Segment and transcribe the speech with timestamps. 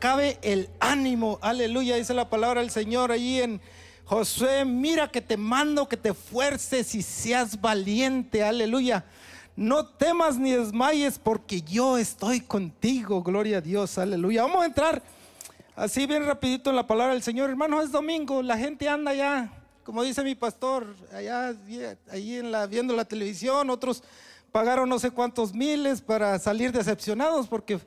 [0.00, 1.38] cabe el ánimo.
[1.42, 3.60] Aleluya, dice la palabra del Señor allí en
[4.06, 8.42] Josué, mira que te mando que te fuerces y seas valiente.
[8.42, 9.04] Aleluya.
[9.54, 13.22] No temas ni desmayes porque yo estoy contigo.
[13.22, 13.98] Gloria a Dios.
[13.98, 14.42] Aleluya.
[14.42, 15.02] Vamos a entrar
[15.76, 17.50] así bien rapidito en la palabra del Señor.
[17.50, 18.42] Hermano, es domingo.
[18.42, 19.52] La gente anda ya,
[19.84, 21.54] como dice mi pastor, allá
[22.10, 23.68] ahí en la, viendo la televisión.
[23.68, 24.02] Otros
[24.50, 27.78] pagaron no sé cuántos miles para salir decepcionados porque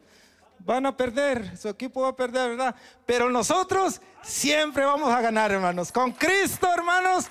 [0.60, 2.76] van a perder, su equipo va a perder, ¿verdad?
[3.06, 5.92] Pero nosotros siempre vamos a ganar, hermanos.
[5.92, 7.28] Con Cristo, hermanos,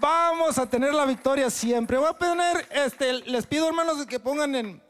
[0.00, 1.96] vamos a tener la victoria siempre.
[1.96, 4.82] Voy a poner, este, les pido, hermanos, que pongan en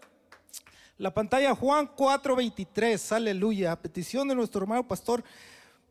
[0.97, 5.25] la pantalla Juan 4:23, aleluya, a petición de nuestro hermano pastor.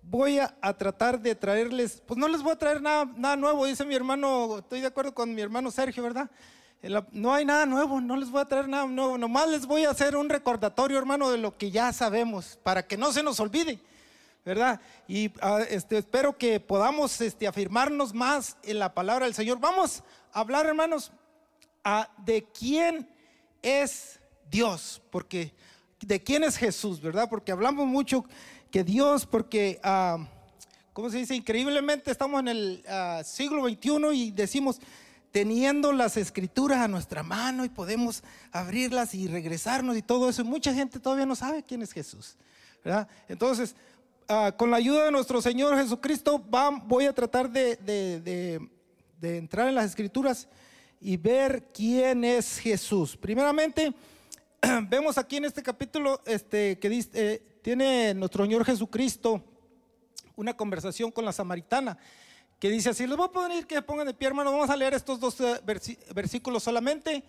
[0.01, 3.85] Voy a, tratar de traerles, pues no les voy a traer nada, nada nuevo, dice
[3.85, 6.29] mi hermano, estoy de acuerdo con mi hermano Sergio, ¿verdad?
[7.13, 9.91] No hay nada nuevo, no les voy a traer nada nuevo, nomás les voy a
[9.91, 13.79] hacer un recordatorio, hermano, de lo que ya sabemos, para que no se nos olvide,
[14.43, 14.81] ¿verdad?
[15.07, 19.61] Y ah, este, espero que podamos este, afirmarnos más en la palabra del Señor.
[19.61, 20.03] Vamos
[20.33, 21.13] a hablar, hermanos,
[22.17, 23.07] de quién
[23.61, 24.19] es
[24.51, 25.53] Dios, porque
[26.01, 27.29] de quién es Jesús, ¿verdad?
[27.29, 28.25] Porque hablamos mucho
[28.71, 30.17] que Dios, porque, ah,
[30.91, 31.33] ¿cómo se dice?
[31.33, 32.83] Increíblemente estamos en el
[33.23, 34.81] siglo XXI y decimos,
[35.33, 40.45] teniendo las escrituras a nuestra mano y podemos abrirlas y regresarnos y todo eso.
[40.45, 42.37] Mucha gente todavía no sabe quién es Jesús.
[43.27, 43.75] Entonces,
[44.27, 48.59] ah, con la ayuda de nuestro Señor Jesucristo, voy a tratar de,
[49.23, 50.47] entrar en las escrituras
[51.01, 53.17] y ver quién es Jesús.
[53.17, 53.91] Primeramente,
[54.87, 59.43] vemos aquí en este capítulo este, que dice, eh, tiene nuestro Señor Jesucristo
[60.35, 61.97] una conversación con la samaritana
[62.63, 64.93] que dice así, les voy a poner que pongan de pie, hermano, vamos a leer
[64.93, 65.59] estos dos eh,
[66.15, 67.21] versículos solamente.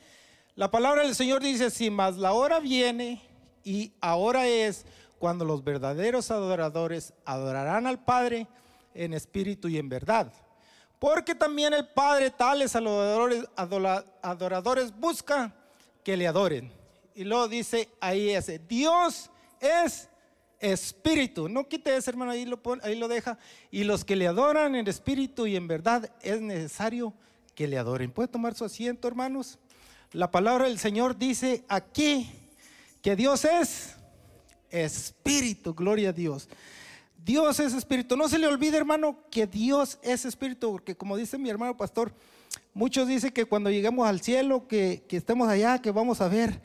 [0.54, 3.20] La palabra del Señor dice así, mas la hora viene
[3.64, 4.86] y ahora es
[5.18, 8.46] cuando los verdaderos adoradores adorarán al Padre
[8.94, 10.32] en espíritu y en verdad.
[11.00, 13.44] Porque también el Padre tales adoradores,
[14.22, 15.52] adoradores busca
[16.04, 16.70] que le adoren.
[17.12, 20.08] Y luego dice ahí ese, Dios es
[20.72, 21.48] espíritu.
[21.48, 23.38] No quite ese hermano, ahí lo, ahí lo deja.
[23.70, 27.12] Y los que le adoran en espíritu y en verdad es necesario
[27.54, 28.10] que le adoren.
[28.10, 29.58] ¿Puede tomar su asiento, hermanos?
[30.12, 32.30] La palabra del Señor dice aquí
[33.02, 33.94] que Dios es
[34.70, 36.48] espíritu, gloria a Dios.
[37.24, 38.16] Dios es espíritu.
[38.16, 42.12] No se le olvide, hermano, que Dios es espíritu, porque como dice mi hermano pastor,
[42.72, 46.60] muchos dicen que cuando lleguemos al cielo, que, que estemos allá, que vamos a ver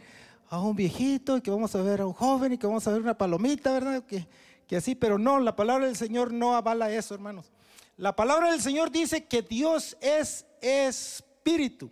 [0.50, 2.92] a un viejito y que vamos a ver a un joven y que vamos a
[2.92, 4.04] ver una palomita, ¿verdad?
[4.04, 4.28] Que,
[4.68, 7.52] que así, pero no, la palabra del Señor no avala eso, hermanos.
[7.98, 11.90] La palabra del Señor dice que Dios es espíritu.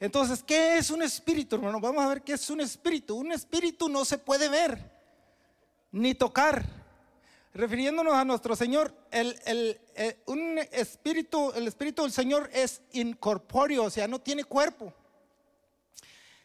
[0.00, 1.80] Entonces, ¿qué es un espíritu, hermano?
[1.80, 3.16] Vamos a ver qué es un espíritu.
[3.16, 4.78] Un espíritu no se puede ver
[5.90, 6.64] ni tocar.
[7.54, 13.84] Refiriéndonos a nuestro Señor, el, el, eh, un espíritu, el espíritu del Señor es incorpóreo,
[13.84, 14.92] o sea, no tiene cuerpo.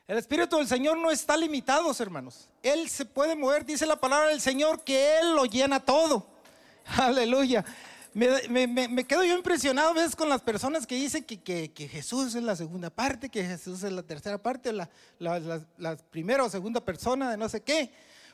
[0.06, 2.50] El Espíritu del Señor no está limitado, hermanos.
[2.62, 6.28] Él se puede mover, dice la palabra del Señor, que Él lo llena todo.
[6.98, 7.64] Aleluya.
[8.14, 12.56] Me, quedo yo impresionado a veces con las personas que dicen que, Jesús es la
[12.56, 17.38] segunda parte, que Jesús es la tercera parte, la, la, primera o segunda persona de
[17.38, 17.90] no sé qué.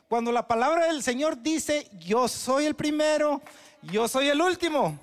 [0.08, 3.40] Cuando la palabra del Señor dice, yo soy el primero,
[3.80, 4.98] yo soy el último,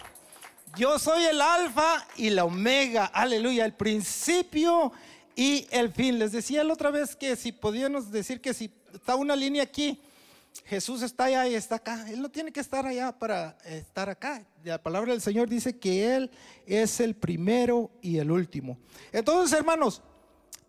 [0.76, 4.92] yo soy el alfa y la omega, aleluya, el principio
[5.38, 6.20] y el fin.
[6.20, 10.02] Les decía la otra vez que si podíamos decir que si está una línea aquí,
[10.66, 12.10] Jesús está allá y está acá.
[12.10, 14.44] Él no tiene que estar allá para estar acá.
[14.64, 16.32] La palabra del Señor dice que Él
[16.66, 18.80] es el primero y el último.
[19.12, 20.02] Entonces, hermanos,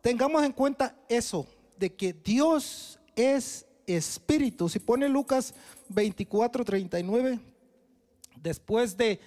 [0.03, 1.47] tengamos en cuenta eso,
[1.79, 4.69] de que Dios es espíritu.
[4.69, 5.55] Si pone Lucas
[5.89, 7.41] 24, 39,
[8.37, 9.19] después de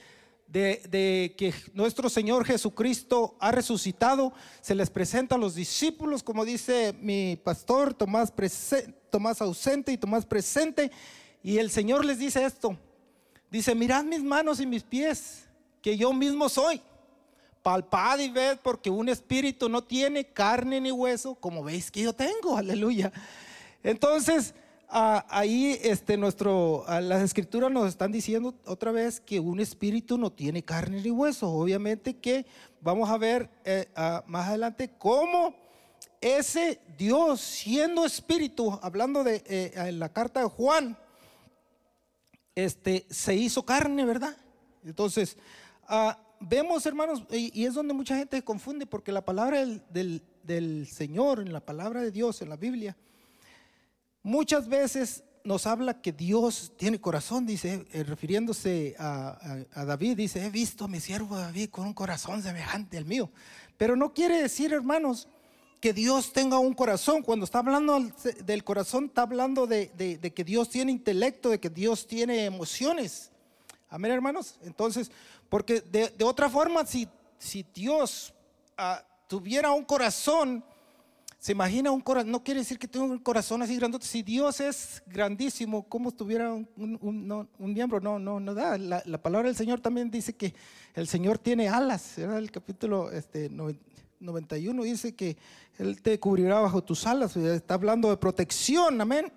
[0.51, 6.93] de, que nuestro Señor Jesucristo ha resucitado, se les presenta a los discípulos, como dice
[6.99, 8.33] mi pastor, Tomás,
[9.09, 10.91] Tomás ausente y Tomás presente,
[11.41, 12.77] y el Señor les dice esto,
[13.49, 15.45] dice, mirad mis manos y mis pies,
[15.81, 16.81] que yo mismo soy.
[17.63, 22.13] Palpad y ved porque un espíritu no tiene carne ni hueso, como veis que yo
[22.13, 23.11] tengo, aleluya.
[23.83, 24.53] Entonces,
[24.91, 30.63] ahí este, nuestro, las escrituras nos están diciendo otra vez que un espíritu no tiene
[30.63, 31.49] carne ni hueso.
[31.49, 32.45] Obviamente que
[32.81, 33.87] vamos a ver eh,
[34.25, 35.55] más adelante cómo
[36.19, 40.97] ese Dios siendo espíritu, hablando de eh, en la carta de Juan,
[42.53, 44.35] este, se hizo carne, ¿verdad?
[44.83, 45.37] Entonces,
[45.87, 51.39] ah, vemos hermanos, y, es donde mucha gente se confunde, porque la palabra del Señor,
[51.39, 52.97] en la palabra de Dios, en la Biblia,
[54.23, 60.49] Muchas veces nos habla que Dios tiene corazón, dice, eh, refiriéndose a, David, dice, he
[60.49, 63.31] visto a mi siervo David con un corazón semejante al mío.
[63.77, 65.27] Pero no quiere decir, hermanos,
[65.79, 67.23] que Dios tenga un corazón.
[67.23, 67.99] Cuando está hablando
[68.45, 69.89] del corazón, está hablando de,
[70.35, 73.31] que Dios tiene intelecto, de que Dios tiene emociones.
[73.89, 74.59] Amén, hermanos.
[74.61, 75.11] Entonces,
[75.49, 77.09] porque de, otra forma, si,
[77.39, 78.33] si Dios
[78.77, 80.63] ah, tuviera un corazón,
[81.41, 84.05] se imagina un corazón, no quiere decir que tenga un corazón así grandote.
[84.05, 87.99] Si Dios es grandísimo, ¿cómo tuviera un, miembro?
[87.99, 88.77] No, no, no da.
[88.77, 90.53] La, la, palabra del Señor también dice que
[90.93, 92.19] el Señor tiene alas.
[92.19, 95.35] Era el capítulo este, 91 dice que
[95.79, 97.35] Él te cubrirá bajo tus alas.
[97.35, 99.33] Está hablando de protección, amén.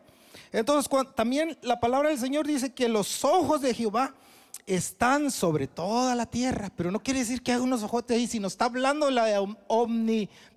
[0.52, 4.14] Entonces, también la palabra del Señor dice que los ojos de Jehová
[4.66, 8.46] están sobre toda la tierra, pero no quiere decir que hay unos ojotes ahí, sino
[8.48, 9.40] está hablando de la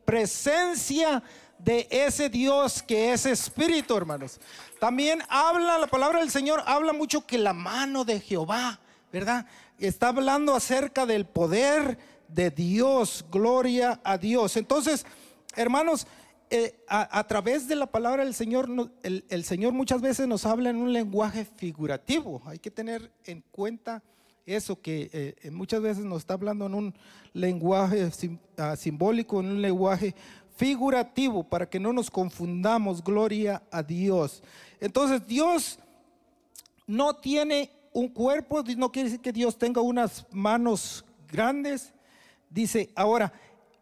[0.07, 1.21] omnipresencia
[1.59, 4.39] de ese Dios que es espíritu, hermanos.
[4.79, 8.79] También habla, la palabra del Señor habla mucho que la mano de Jehová,
[9.11, 9.45] ¿verdad?
[9.79, 14.55] Está hablando acerca del poder de Dios, gloria a Dios.
[14.55, 15.05] Entonces,
[15.55, 16.07] hermanos,
[16.49, 18.69] eh, a, través de la palabra del Señor,
[19.03, 22.41] el, Señor muchas veces nos habla en un lenguaje figurativo.
[22.45, 24.01] Hay que tener en cuenta
[24.47, 26.95] eso, que eh, muchas veces nos está hablando en un
[27.33, 28.09] lenguaje
[28.57, 30.15] ah, simbólico, en un lenguaje
[30.55, 34.41] figurativo, para que no nos confundamos, gloria a Dios.
[34.79, 35.77] Entonces, Dios
[36.87, 41.93] no tiene un cuerpo, no quiere decir que Dios tenga unas manos grandes.
[42.49, 43.31] Dice, ahora,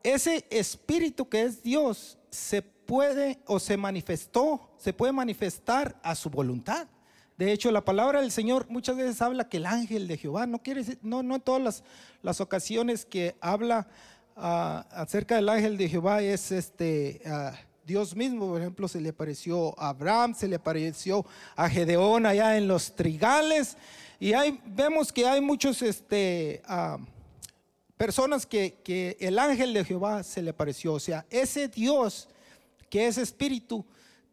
[0.04, 6.30] ese espíritu que es Dios se puede o se manifestó, se puede manifestar a su
[6.30, 6.88] voluntad.
[7.38, 10.60] De hecho, la palabra del Señor muchas veces habla que el ángel de Jehová, no
[10.60, 11.84] quiere decir, no, no en todas
[12.22, 13.88] las, ocasiones que habla
[14.38, 17.54] ah, acerca del ángel de Jehová es este ah,
[17.86, 18.48] Dios mismo.
[18.48, 21.26] Por ejemplo, se le apareció a Abraham, se le apareció
[21.58, 23.76] a Gedeón allá en los trigales.
[24.18, 26.98] Y ahí vemos que hay muchos este, ah,
[27.98, 30.94] personas que, que el ángel de Jehová se le apareció.
[30.94, 32.30] O sea, ese Dios
[32.90, 33.86] que es espíritu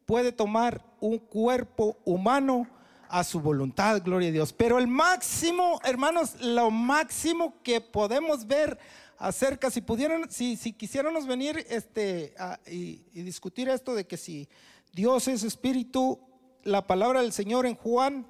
[0.07, 2.69] puede tomar un cuerpo humano
[3.13, 4.55] a su voluntad, gloria a Dios.
[4.55, 8.79] Pero el máximo, hermanos, lo máximo que podemos ver
[9.19, 12.35] acerca, si pudieran, si, si quisiéramos venir este,
[12.67, 14.49] y, y, discutir esto de que si
[14.95, 16.19] Dios es espíritu,
[16.65, 18.27] la palabra del Señor en Juan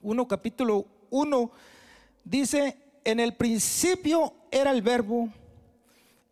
[0.00, 1.50] 1, capítulo 1,
[2.22, 5.28] dice, en el principio era el verbo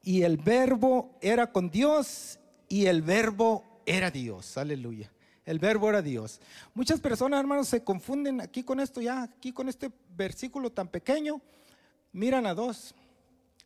[0.05, 2.39] y el verbo era con Dios
[2.69, 4.57] y el verbo era Dios.
[4.57, 5.11] Aleluya.
[5.47, 6.41] El verbo era Dios.
[6.75, 11.41] Muchas personas, hermanos, se confunden aquí con esto ya, aquí con este versículo tan pequeño.
[12.13, 12.95] Miran a dos.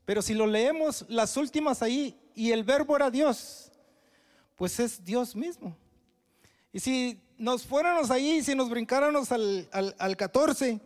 [0.04, 3.72] Pero si lo leemos las últimas ahí y el verbo era Dios,
[4.56, 5.74] pues es Dios mismo.
[6.70, 10.80] Y si nos fuéramos ahí, si nos brincáramos al, al, al 14,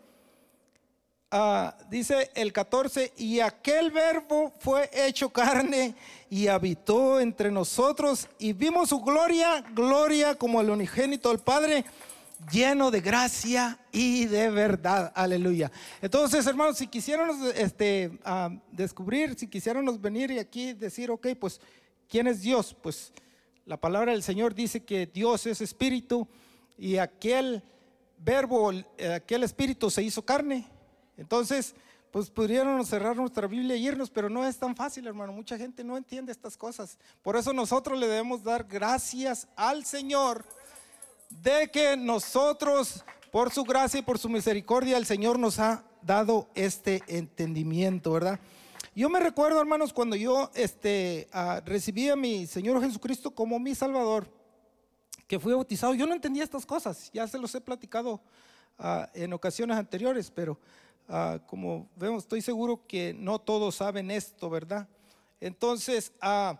[1.36, 5.96] Ah, dice el 14, y aquel verbo fue hecho carne
[6.30, 11.84] y habitó entre nosotros y vimos su gloria, gloria como el unigénito del Padre,
[12.52, 15.10] lleno de gracia y de verdad.
[15.12, 15.72] Aleluya.
[16.00, 21.60] Entonces, hermanos, si quisiéramos este, ah, descubrir, si quisiéramos venir y aquí decir, ok, pues,
[22.08, 22.76] ¿quién es Dios?
[22.80, 23.12] Pues
[23.66, 26.28] la palabra del Señor dice que Dios es espíritu
[26.78, 27.60] y aquel
[28.18, 30.72] verbo, eh, aquel espíritu se hizo carne
[31.16, 31.74] entonces,
[32.10, 35.32] pues pudiéramos cerrar nuestra Biblia y irnos, pero no es tan fácil, hermano.
[35.32, 36.96] Mucha gente no entiende estas cosas.
[37.22, 40.44] Por eso nosotros le debemos dar gracias al Señor
[41.28, 46.48] de que nosotros, por su gracia y por su misericordia, el Señor nos ha dado
[46.54, 48.38] este entendimiento, ¿verdad?
[48.94, 53.74] Yo me recuerdo, hermanos, cuando yo este, ah, recibí a mi Señor Jesucristo como mi
[53.74, 54.28] Salvador,
[55.26, 58.20] que fui bautizado, yo no entendía estas cosas, ya se los he platicado
[58.78, 60.60] ah, en ocasiones anteriores, pero
[61.08, 64.88] Ah, como vemos, estoy seguro que no todos saben esto, ¿verdad?
[65.40, 66.58] Entonces, ah,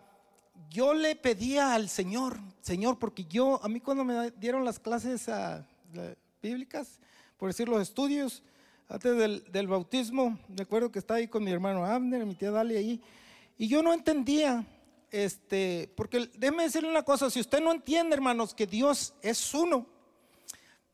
[0.69, 5.29] yo le pedía al Señor, Señor, porque yo, a mí cuando me dieron las clases
[5.29, 5.67] ah,
[6.43, 7.01] bíblicas,
[7.39, 8.43] por decir los estudios,
[8.89, 9.17] antes
[9.51, 13.01] del, bautismo, me acuerdo que estaba ahí con mi hermano Abner, mi tía Dalia ahí,
[13.57, 14.67] y yo no entendía,
[15.11, 19.87] este, porque déjeme decirle una cosa, si usted no entiende, hermanos, que Dios es uno,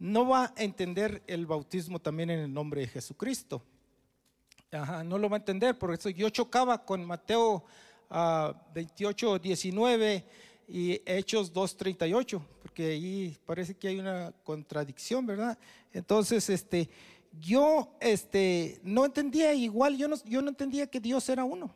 [0.00, 3.62] no va a entender el bautismo también en el nombre de Jesucristo.
[5.04, 7.64] no lo va a entender, por eso yo chocaba con Mateo
[8.74, 10.24] 28, ah, 19
[10.68, 15.58] y Hechos 2, 38, porque ahí parece que hay una contradicción, ¿verdad?
[15.92, 16.88] Entonces, este,
[17.38, 21.74] yo este, no entendía igual, yo no, yo no entendía que Dios era uno.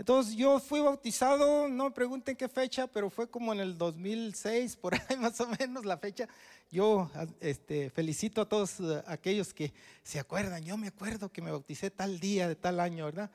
[0.00, 4.76] Entonces yo fui bautizado, no me pregunten qué fecha, pero fue como en el 2006,
[4.76, 6.26] por ahí más o menos la fecha.
[6.70, 11.50] Yo este, felicito a todos eh, aquellos que se acuerdan, yo me acuerdo que me
[11.50, 13.30] bauticé tal día de tal año, ¿verdad?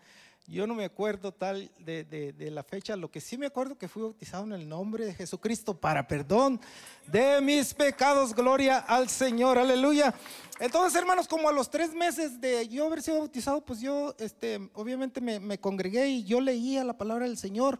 [0.47, 4.03] Yo no me acuerdo tal de, la fecha, lo que sí me acuerdo que fui
[4.03, 6.61] bautizado en el nombre de Jesucristo para perdón
[7.07, 10.13] de mis pecados, gloria al Señor, aleluya.
[10.59, 14.69] Entonces, hermanos, como a los tres meses de yo haber sido bautizado, pues yo, este,
[14.75, 17.79] obviamente me, me congregué y yo leía la palabra del Señor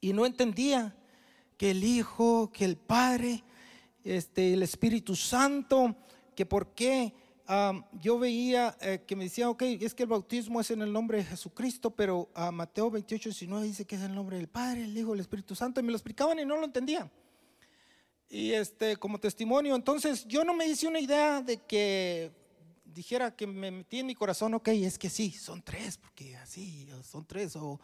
[0.00, 0.96] y no entendía
[1.58, 3.44] que el Hijo, que el Padre,
[4.02, 5.94] este, el Espíritu Santo,
[6.34, 7.12] que por qué
[8.00, 11.18] yo veía eh, que me decía, ok, es que el bautismo es en el nombre
[11.18, 14.96] de Jesucristo, pero a Mateo 28, 19 dice que es el nombre del Padre, el
[14.96, 17.10] Hijo, el Espíritu Santo, y me lo explicaban y no lo entendía.
[18.28, 22.32] Y este, como testimonio, entonces yo no me hice una idea de que
[22.84, 26.88] dijera que me metí en mi corazón, ok, es que sí, son tres, porque así,
[27.02, 27.78] son tres, o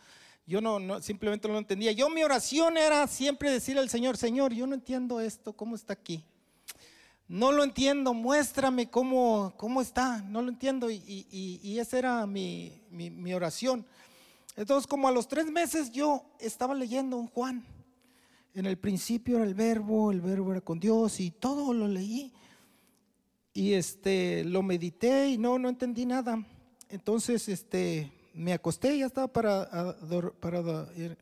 [0.47, 1.93] yo no, simplemente no lo entendía.
[1.93, 5.93] Yo mi oración era siempre decirle al Señor, Señor, yo no entiendo esto, ¿cómo está
[5.93, 6.25] aquí?
[7.31, 10.91] No lo entiendo, muéstrame cómo, cómo está, no lo entiendo.
[10.91, 12.83] Y, esa era mi,
[13.33, 13.87] oración.
[14.57, 17.65] Entonces, como a los tres meses yo estaba leyendo un Juan.
[18.53, 22.33] En el principio era el verbo, el verbo era con Dios y todo lo leí.
[23.55, 26.45] Y este, lo medité y no, no entendí nada.
[26.89, 29.97] Entonces, este, me acosté, ya estaba para,
[30.41, 30.63] para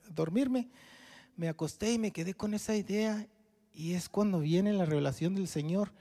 [0.08, 0.68] dormirme.
[1.36, 3.26] Me acosté y me quedé con esa idea
[3.78, 5.92] y es cuando viene la revelación del Señor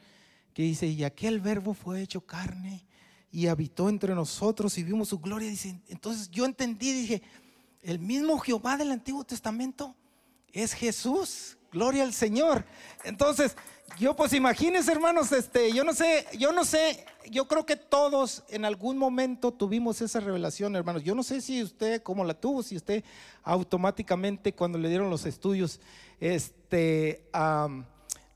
[0.55, 2.83] que dice, y aquel verbo fue hecho carne
[3.31, 5.47] y habitó entre nosotros y vimos su gloria.
[5.47, 7.21] Dice, entonces yo entendí, dije,
[7.83, 9.95] el mismo Jehová del Antiguo Testamento
[10.51, 11.55] es Jesús.
[11.71, 12.65] Gloria al Señor.
[13.03, 13.55] Entonces,
[13.99, 18.43] yo pues imagínense, hermanos, este, yo no sé, yo no sé, yo creo que todos
[18.49, 21.03] en algún momento tuvimos esa revelación, hermanos.
[21.03, 23.03] Yo no sé si usted cómo la tuvo, si usted
[23.43, 25.79] automáticamente cuando le dieron los estudios,
[26.19, 27.27] este,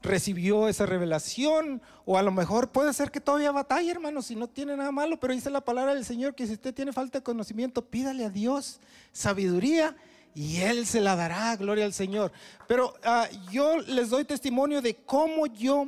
[0.02, 4.48] recibió esa revelación, o a lo mejor puede ser que todavía batalla, hermanos, si no
[4.48, 7.24] tiene nada malo, pero dice la palabra del Señor que si usted tiene falta de
[7.24, 8.80] conocimiento, pídale a Dios
[9.12, 9.96] sabiduría
[10.34, 12.32] y Él se la dará, gloria al Señor.
[12.68, 15.88] Pero ah, yo les doy testimonio de cómo yo,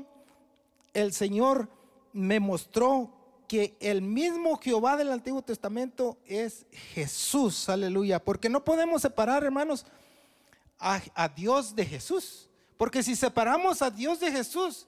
[0.93, 1.69] el Señor
[2.11, 3.11] me mostró
[3.47, 9.85] que el mismo Jehová del Antiguo Testamento es Jesús, aleluya, porque no podemos separar, hermanos,
[10.79, 14.87] a, Dios de Jesús, porque si separamos a Dios de Jesús,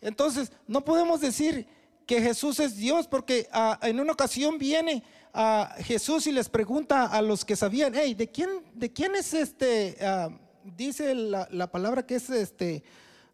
[0.00, 1.66] entonces no podemos decir
[2.06, 7.06] que Jesús es Dios, porque ah, en una ocasión viene a Jesús y les pregunta
[7.06, 9.96] a los que sabían, hey, ¿de quién, de quién es este?
[10.00, 10.28] Ah,
[10.64, 12.82] dice la, palabra que es este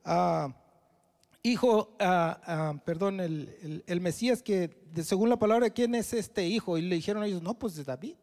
[0.05, 0.55] ah,
[1.43, 4.71] hijo, ah, perdón, el, Mesías, que
[5.03, 6.79] según la palabra, ¿quién es este hijo?
[6.79, 8.15] Y le dijeron ellos, no, pues de David.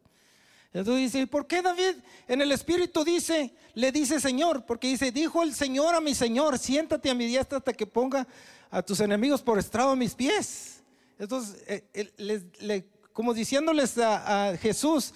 [0.74, 1.96] Entonces dice, ¿por qué David
[2.28, 4.66] en el Espíritu dice, le dice Señor?
[4.66, 8.28] Porque dice, dijo el Señor a mi Señor, siéntate a mi diestra hasta que ponga
[8.70, 10.84] a tus enemigos por estrado a mis pies.
[11.18, 12.12] Entonces, eh,
[12.58, 15.14] le como diciéndoles a, Jesús,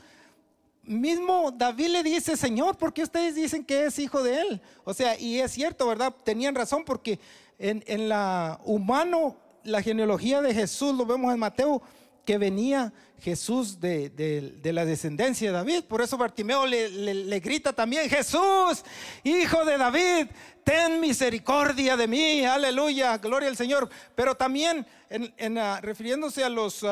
[0.83, 4.61] mismo David le dice, Señor, ¿por qué ustedes dicen que es hijo de él?
[4.85, 6.15] O sea, y es cierto, ¿verdad?
[6.23, 7.19] Tenían razón porque
[7.57, 11.81] en, la humano, la genealogía de Jesús, lo vemos en Mateo,
[12.29, 15.85] que venía Jesús de, la descendencia de David.
[15.85, 18.83] Por eso Bartimeo le, grita también, Jesús,
[19.23, 20.27] hijo de David,
[20.63, 23.89] ten misericordia de mí, aleluya, gloria al Señor.
[24.13, 26.85] Pero también en, ah, refiriéndose a los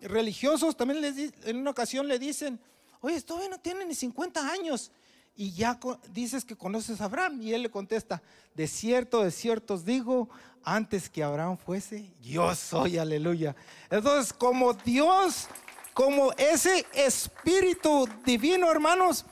[0.00, 2.58] religiosos, también les, en una ocasión le dicen,
[3.02, 4.90] oye, todavía no tiene ni 50 años
[5.36, 5.78] y ya
[6.12, 7.42] dices que conoces a Abraham.
[7.42, 8.22] Y él le contesta,
[8.54, 10.30] de cierto, de cierto os digo,
[10.64, 13.54] antes que Abraham fuese, yo soy, aleluya.
[13.90, 15.48] Entonces, como Dios,
[15.94, 19.24] como ese espíritu divino, hermanos,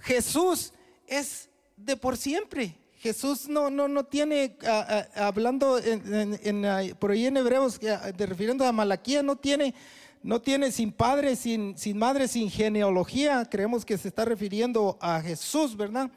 [0.00, 0.72] Jesús
[1.06, 2.76] es de por siempre.
[2.98, 8.26] Jesús no, no, no tiene, ah, ah, hablando en, por ahí en Hebreos, ah, de
[8.26, 9.74] refiriendo a Malaquía, no tiene
[10.22, 13.46] no tiene sin padre, sin, sin madre, sin genealogía.
[13.50, 16.10] Creemos que se está refiriendo a Jesús, ¿verdad?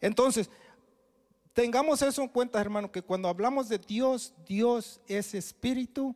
[0.00, 0.50] Entonces,
[1.58, 6.14] tengamos eso en cuenta, hermano, que cuando hablamos de Dios, Dios es espíritu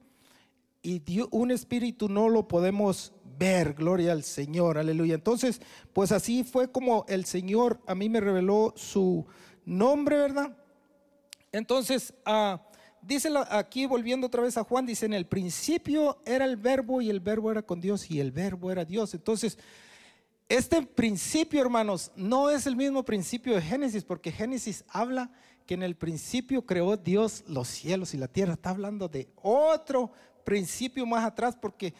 [0.82, 5.16] y un espíritu no lo podemos ver, gloria al Señor, aleluya.
[5.16, 5.60] Entonces,
[5.92, 9.26] pues así fue como el Señor a mí me reveló su
[9.64, 10.56] nombre, ¿verdad?
[11.50, 12.62] Entonces, ah,
[13.00, 17.10] dice aquí volviendo otra vez a Juan, dice, en el principio era el verbo y
[17.10, 19.12] el verbo era con Dios y el verbo era Dios.
[19.12, 19.58] Entonces,
[20.56, 25.30] este principio, hermanos, no es el mismo principio de Génesis, porque Génesis habla
[25.66, 28.52] que en el principio creó Dios los cielos y la tierra.
[28.52, 30.10] Está hablando de otro
[30.44, 31.94] principio más atrás, porque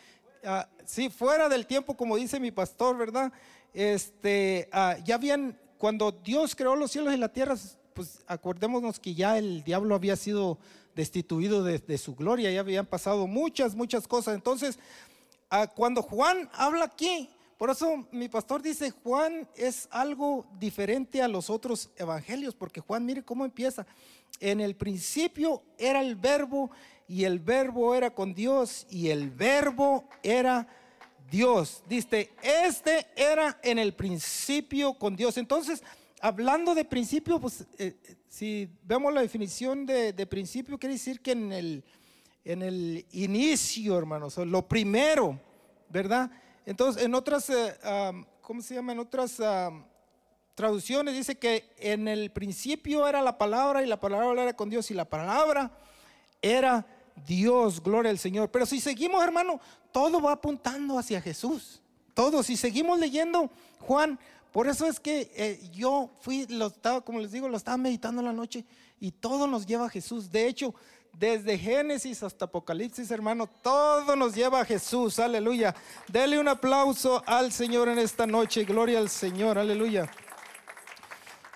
[0.45, 3.33] ah, si fuera del tiempo, como dice mi pastor, ¿verdad?
[3.75, 7.57] este, ah, ya habían, cuando Dios creó los cielos y la tierra,
[7.95, 10.59] pues acordémonos que ya el diablo había sido
[10.95, 14.35] destituido de, su gloria, ya habían pasado muchas, muchas cosas.
[14.35, 14.79] Entonces,
[15.49, 17.31] ah, cuando Juan habla aquí,
[17.63, 23.07] por eso mi pastor dice, Juan es algo diferente a los otros evangelios, porque Juan,
[23.07, 23.87] mire cómo empieza.
[24.41, 26.73] En el principio era el verbo
[27.07, 30.67] y el verbo era con Dios y el verbo era
[31.31, 31.85] Dios.
[31.89, 35.37] Dice, este era en el principio con Dios.
[35.37, 35.85] Entonces,
[36.21, 37.95] hablando de principio, pues eh,
[38.29, 41.85] si vemos la definición de, principio, quiere decir que en el,
[42.45, 45.39] en el inicio, hermanos, lo primero,
[45.89, 46.29] ¿verdad?
[46.67, 47.75] Entonces, en otras, eh,
[48.41, 48.93] ¿cómo se llama?
[48.93, 49.41] En otras
[50.55, 54.91] traducciones dice que en el principio era la palabra y la palabra era con Dios
[54.91, 55.71] y la palabra
[56.41, 56.87] era
[57.27, 58.51] Dios, gloria al Señor.
[58.51, 59.61] Pero si seguimos, hermano,
[59.93, 61.81] todo va apuntando hacia Jesús.
[62.15, 63.51] Todo, si seguimos leyendo
[63.81, 64.19] Juan,
[64.53, 68.21] por eso es que eh, yo fui, lo estaba, como les digo, lo estaba meditando
[68.21, 68.65] en la noche
[69.01, 70.31] y todo nos lleva a Jesús.
[70.31, 70.75] De hecho,
[71.13, 75.19] desde Génesis hasta Apocalipsis, hermano, todo nos lleva a Jesús.
[75.19, 75.75] Aleluya.
[76.09, 78.65] Dele un aplauso al Señor en esta noche.
[78.65, 79.59] Gloria al Señor.
[79.59, 80.11] Aleluya.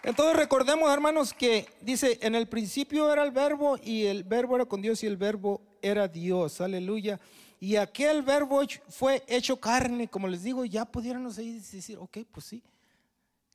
[0.03, 4.65] Entonces recordemos, hermanos, que dice, en el principio era el verbo y el verbo era
[4.67, 6.61] con Dios y el verbo era Dios.
[6.61, 7.19] Aleluya.
[7.59, 12.63] Y aquel verbo fue hecho carne, como les digo, ya pudiéramos decir, ok, pues sí.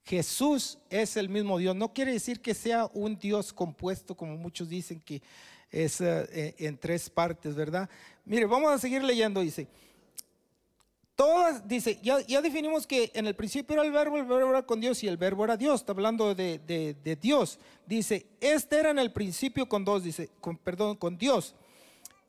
[0.03, 1.75] Jesús es el mismo Dios.
[1.75, 5.21] No quiere decir que sea un Dios compuesto, como muchos dicen que
[5.71, 7.89] es eh, en tres partes, ¿verdad?
[8.25, 9.67] Mire, vamos a seguir leyendo, dice.
[11.15, 14.63] Todas, dice, ya, ya, definimos que en el principio era el verbo, el verbo era
[14.63, 17.59] con Dios y el verbo era Dios, está hablando de, de, Dios.
[17.85, 20.29] Dice, este era en el principio con Dios, dice,
[20.63, 21.53] perdón, con Dios.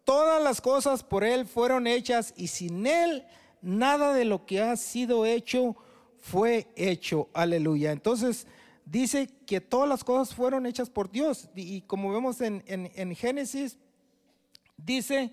[0.05, 3.25] Todas las cosas por Él fueron hechas y sin Él
[3.63, 5.77] nada de lo que ha sido hecho
[6.19, 7.29] fue hecho.
[7.33, 7.93] Aleluya.
[7.93, 8.47] Entonces
[8.85, 11.49] dice que todas las cosas fueron hechas por Dios.
[11.55, 13.79] Y, como vemos en, en, en Génesis,
[14.77, 15.33] dice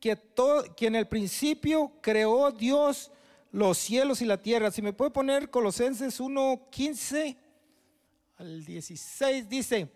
[0.00, 3.10] que, todo, que en el principio creó Dios
[3.52, 4.70] los cielos y la tierra.
[4.70, 7.36] Si me puede poner Colosenses 1, 15
[8.38, 9.88] al 16, dice,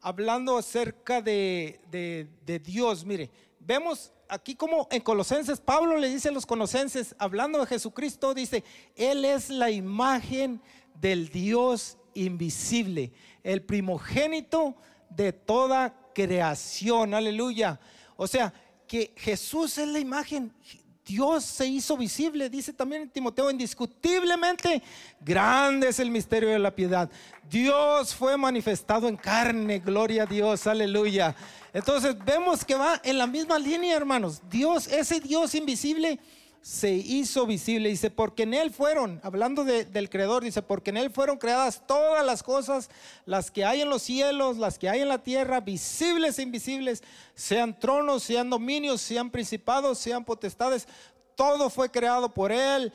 [0.00, 6.32] hablando acerca de, de, Dios, mire, vemos aquí como en Colosenses, Pablo le dice a
[6.32, 8.62] los colosenses, hablando de Jesucristo, dice,
[8.94, 10.60] Él es la imagen
[11.00, 14.76] del Dios invisible, el primogénito
[15.10, 17.78] de toda creación, aleluya.
[18.16, 18.52] O sea,
[18.86, 20.52] que Jesús es la imagen.
[21.04, 24.82] Dios se hizo visible, dice también Timoteo, indiscutiblemente
[25.20, 27.10] grande es el misterio de la piedad.
[27.48, 31.34] Dios fue manifestado en carne, gloria a Dios, aleluya.
[31.72, 34.42] Entonces vemos que va en la misma línea, hermanos.
[34.50, 36.18] Dios, ese Dios invisible,
[36.68, 37.88] se hizo visible.
[37.88, 42.24] Dice, porque en Él fueron, hablando del Creador, dice, porque en Él fueron creadas todas
[42.26, 42.90] las cosas,
[43.24, 47.02] las que hay en los cielos, las que hay en la tierra, visibles e invisibles,
[47.34, 50.86] sean tronos, sean dominios, sean principados, sean potestades.
[51.36, 52.92] Todo fue creado por Él,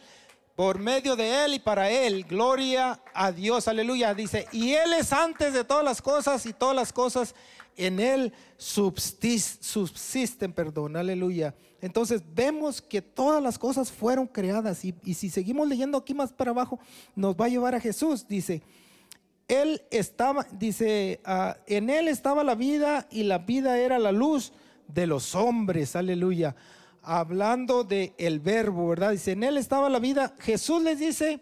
[0.55, 2.25] por medio de Él y para Él.
[2.25, 4.13] Gloria a Dios, aleluya.
[4.13, 7.33] Dice, y Él es antes de todas las cosas y todas las cosas
[7.77, 11.55] en Él subsisten, perdón, aleluya.
[11.81, 16.51] Entonces vemos que todas las cosas fueron creadas y, si seguimos leyendo aquí más para
[16.51, 16.79] abajo,
[17.15, 18.27] nos va a llevar a Jesús.
[18.27, 18.61] Dice,
[19.47, 24.53] Él estaba, dice, ah, en Él estaba la vida y la vida era la luz
[24.87, 26.55] de los hombres, aleluya.
[27.01, 29.11] Hablando de el verbo, ¿verdad?
[29.11, 30.35] Dice, en Él estaba la vida.
[30.39, 31.41] Jesús les dice,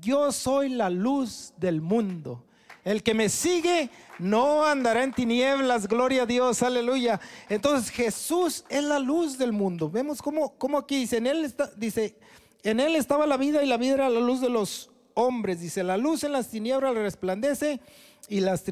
[0.00, 2.44] yo soy la luz del mundo.
[2.88, 7.20] El que me sigue no andará en tinieblas, gloria a Dios, aleluya.
[7.50, 9.90] Entonces Jesús es la luz del mundo.
[9.90, 12.16] Vemos cómo, cómo aquí dice, en él dice,
[12.62, 15.60] en él estaba la vida y la vida era la luz de los hombres.
[15.60, 17.78] Dice, la luz en las tinieblas resplandece
[18.26, 18.64] y las,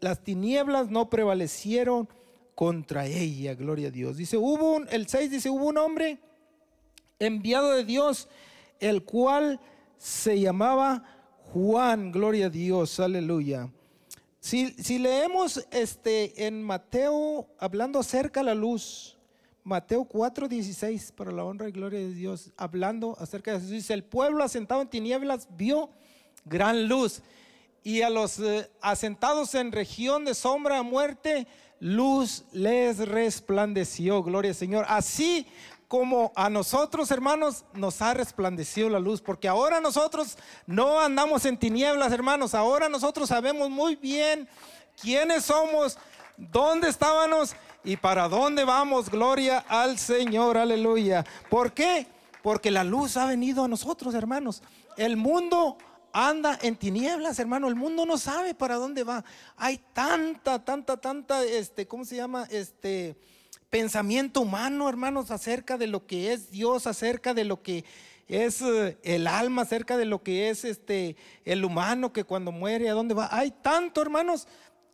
[0.00, 2.10] las tinieblas no prevalecieron
[2.54, 4.18] contra ella, gloria a Dios.
[4.18, 6.18] Dice, hubo un, el 6 dice, hubo un hombre
[7.18, 8.28] enviado de Dios,
[8.80, 9.60] el cual
[9.96, 11.04] se llamaba
[11.52, 13.70] Juan, gloria a Dios, aleluya.
[14.40, 19.18] Si, si, leemos este, en Mateo, hablando acerca de la luz,
[19.62, 24.02] Mateo 4:16, para la honra y gloria de Dios, hablando acerca de Jesús, dice, el
[24.02, 25.90] pueblo asentado en tinieblas vio
[26.46, 27.20] gran luz,
[27.84, 31.46] y a los eh, asentados en región de sombra de muerte,
[31.80, 34.86] luz les resplandeció, gloria al Señor.
[34.88, 35.46] Así
[35.92, 41.58] como a nosotros, hermanos, nos ha resplandecido la luz, porque ahora nosotros no andamos en
[41.58, 44.48] tinieblas, hermanos, ahora nosotros sabemos muy bien
[44.98, 45.98] quiénes somos,
[46.38, 49.10] dónde estábamos y para dónde vamos.
[49.10, 51.26] Gloria al Señor, aleluya.
[51.50, 52.06] ¿Por qué?
[52.42, 54.62] Porque la luz ha venido a nosotros, hermanos.
[54.96, 55.76] el mundo
[56.14, 57.68] anda en tinieblas, hermano.
[57.68, 59.26] El mundo no sabe para dónde va.
[59.58, 62.46] Hay tanta, tanta, tanta, este, ¿cómo se llama?
[62.50, 63.14] Este
[63.72, 67.86] pensamiento humano, hermanos, acerca de lo que es Dios, acerca de lo que
[68.28, 72.90] es eh, el alma, acerca de lo que es este el humano que cuando muere
[72.90, 73.30] a dónde va.
[73.34, 74.46] Hay tanto, hermanos,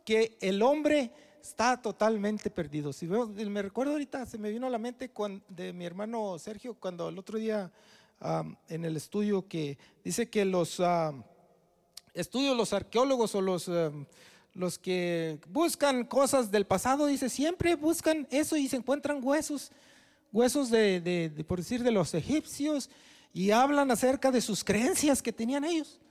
[0.05, 1.11] que el hombre
[1.41, 2.93] está totalmente perdido.
[2.93, 5.11] Si veo, me recuerdo ahorita, se me vino a la mente
[5.49, 7.69] de mi hermano Sergio cuando el otro día
[8.69, 10.81] en el estudio que dice que los
[12.13, 13.69] estudios, los arqueólogos o los,
[14.59, 19.71] los que buscan cosas del pasado, dice, siempre buscan eso y se encuentran huesos,
[20.33, 22.89] huesos de, por decir, de los egipcios
[23.33, 26.01] y hablan acerca de sus creencias que tenían ellos.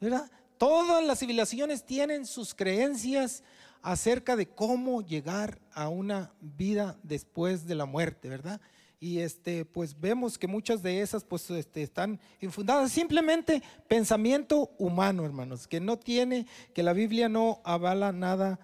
[0.00, 0.30] ¿verdad?
[0.56, 3.42] Todas las civilizaciones tienen sus creencias
[3.82, 8.58] acerca de cómo llegar a una vida después de la muerte, ¿verdad?
[9.02, 15.24] Y este, pues vemos que muchas de esas pues este, están infundadas simplemente pensamiento humano,
[15.24, 18.60] hermanos, que no tiene, que la Biblia no avala nada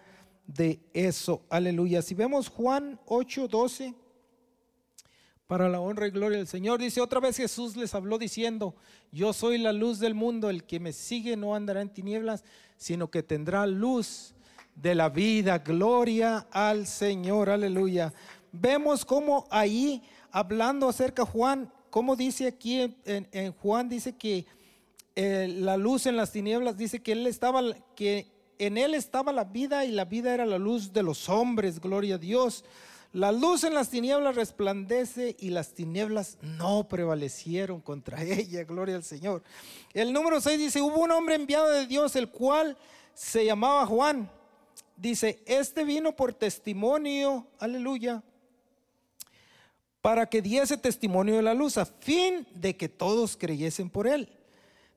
[0.46, 1.42] de eso.
[1.50, 2.02] Aleluya.
[2.02, 3.94] Si vemos Juan 8, 12,
[5.48, 8.76] para la honra y gloria del Señor, dice otra vez Jesús les habló diciendo,
[9.10, 12.44] yo soy la luz del mundo, el que me sigue no andará en tinieblas,
[12.76, 14.36] sino que tendrá luz
[14.76, 15.58] de la vida.
[15.58, 18.14] Gloria al Señor, aleluya.
[18.52, 24.46] Vemos cómo ahí hablando acerca Juan, como dice aquí en, Juan, dice que
[25.16, 27.62] eh, la luz en las tinieblas, dice que él estaba,
[27.94, 28.26] que
[28.58, 32.16] en él estaba la vida y la vida era la luz de los hombres, gloria
[32.16, 32.64] a Dios.
[33.12, 39.04] La luz en las tinieblas resplandece y las tinieblas no prevalecieron contra ella, gloria al
[39.04, 39.42] Señor.
[39.94, 42.76] El número 6 dice, hubo un hombre enviado de Dios, el cual
[43.14, 44.30] se llamaba Juan.
[44.96, 48.22] Dice, este vino por testimonio, aleluya,
[50.08, 54.26] para que diese testimonio de la luz, a fin de que todos creyesen por él.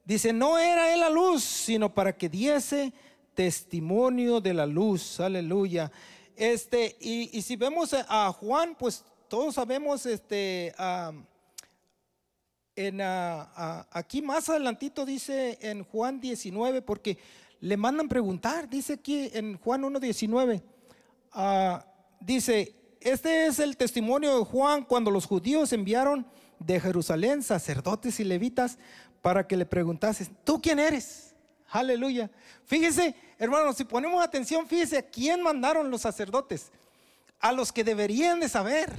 [0.06, 2.94] Dice, no era él la luz, sino para que diese
[3.34, 5.20] testimonio de la luz.
[5.20, 5.92] Aleluya.
[6.34, 10.74] Este, y, si vemos a Juan, pues todos sabemos, este,
[12.78, 17.18] en, aquí más adelantito dice en Juan 19, porque
[17.60, 20.62] le mandan preguntar, dice aquí en Juan 1.19,
[21.36, 21.84] uh,
[22.22, 26.26] dice, este es el testimonio de Juan cuando los judíos enviaron
[26.60, 28.78] de Jerusalén sacerdotes y levitas
[29.22, 31.36] para que le preguntasen, ¿tú quién eres?
[31.70, 32.30] Aleluya.
[32.66, 36.72] Fíjese, hermanos, si ponemos atención, fíjese a quién mandaron los sacerdotes.
[37.40, 38.92] A los que deberían de saber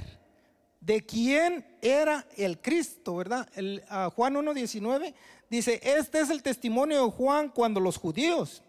[0.80, 3.48] de quién era el Cristo, ¿verdad?
[3.54, 3.84] El,
[4.16, 5.14] Juan 1.19
[5.48, 8.62] dice, este es el testimonio de Juan cuando los judíos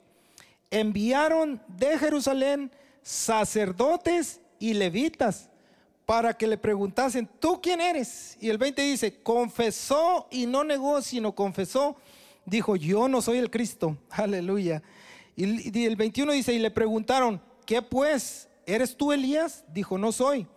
[0.69, 5.49] enviaron de Jerusalén sacerdotes y levitas
[6.05, 8.37] para que le preguntasen, ¿tú quién eres?
[8.39, 11.97] Y el 20 dice, confesó y no negó, sino confesó,
[12.45, 14.81] dijo, yo no soy el Cristo, aleluya.
[15.35, 18.47] Y, el 21 dice, y le preguntaron, ¿qué pues?
[18.65, 19.65] ¿Eres tú Elías?
[19.67, 20.47] Dijo, no soy.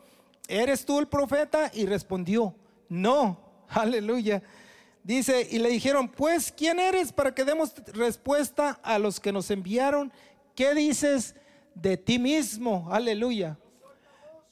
[0.47, 1.73] ¿Eres tú el profeta?
[1.75, 2.55] Y respondió,
[2.89, 4.41] no, aleluya.
[5.03, 9.51] Dice, y le dijeron, pues, ¿quién eres para que demos respuesta a los que nos
[9.51, 10.13] enviaron?
[10.55, 11.35] ¿Qué dices
[11.75, 12.87] de ti mismo?
[12.93, 13.59] Aleluya.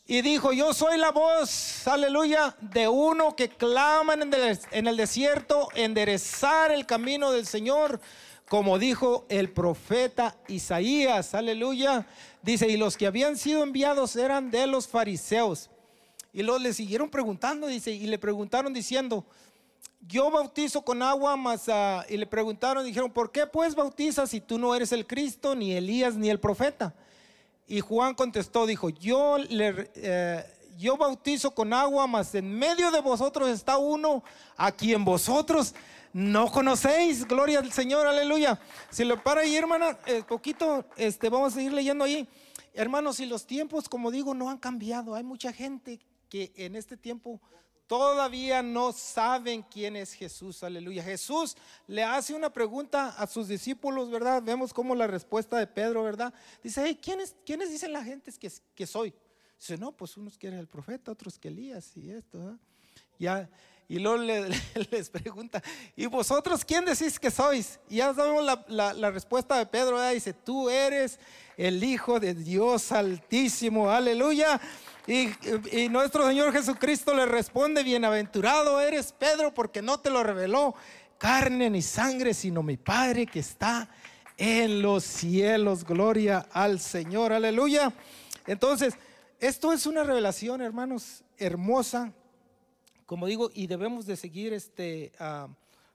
[0.07, 6.71] Y dijo, yo soy la voz, aleluya, de uno que clama en el, desierto, enderezar
[6.73, 8.03] el camino del Señor,
[8.47, 12.07] como dijo el profeta Isaías, aleluya.
[12.43, 15.71] Dice, y los que habían sido enviados eran de los fariseos.
[16.35, 19.25] Y los le siguieron preguntando, dice, y le preguntaron diciendo,
[20.07, 24.43] yo bautizo con agua, mas, ah", y le preguntaron, dijeron, ¿por qué pues bautizas si
[24.43, 26.93] tú no eres el Cristo, ni Elías, ni el profeta?
[27.67, 30.45] Y Juan contestó, dijo, yo, le, eh,
[30.77, 34.23] yo bautizo con agua, mas en medio de vosotros está uno
[34.57, 35.75] a quien vosotros
[36.13, 37.27] no conocéis.
[37.27, 38.61] Gloria al Señor, aleluya.
[38.91, 42.29] Si lo para ahí, hermana, eh, poquito, este, vamos a seguir leyendo ahí.
[42.75, 46.97] Hermanos, si los tiempos, como digo, no han cambiado, hay mucha gente que en este
[46.97, 47.41] tiempo
[47.87, 51.03] todavía no saben quién es Jesús, aleluya.
[51.03, 54.43] Jesús le hace una pregunta a sus discípulos, ¿verdad?
[54.43, 56.33] Vemos como la respuesta de Pedro, ¿verdad?
[56.63, 59.15] Dice, hey, ¿quiénes, ¿quiénes dicen la gente que, que soy?
[59.59, 62.59] Dice, no, pues unos quieren el profeta, otros que Elías y esto, ¿verdad?
[63.19, 63.49] Ya,
[63.89, 64.17] y luego
[64.91, 65.63] les pregunta,
[65.97, 67.79] ¿y vosotros quién decís que sois?
[67.89, 70.01] Y ya sabemos la, respuesta de Pedro.
[70.09, 71.19] Dice, tú eres
[71.57, 74.61] el Hijo de Dios Altísimo, aleluya.
[75.07, 75.29] Y,
[75.91, 80.75] nuestro Señor Jesucristo le responde, bienaventurado eres Pedro porque no te lo reveló
[81.19, 83.89] carne ni sangre, sino mi Padre que está
[84.39, 85.85] en los cielos.
[85.85, 87.93] Gloria al Señor, aleluya.
[88.47, 88.95] Entonces,
[89.41, 92.13] esto es una revelación, hermanos, hermosa,
[93.07, 95.49] como digo, y debemos de seguir este, ah,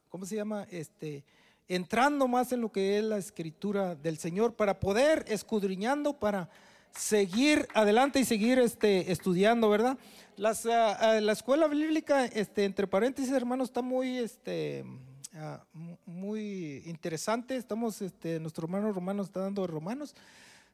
[0.09, 0.67] ¿cómo se llama?
[0.71, 1.23] Este,
[1.67, 6.49] entrando más en lo que es la escritura del Señor para poder escudriñando, para
[6.91, 9.97] seguir adelante y seguir este, estudiando, ¿verdad?
[10.37, 14.85] Las, ah, la escuela bíblica, este, entre paréntesis, hermanos, está muy, este,
[16.05, 17.55] muy interesante.
[17.55, 20.15] Estamos, este, nuestro hermano romano está dando romanos.